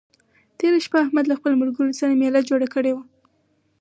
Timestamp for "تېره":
0.57-0.79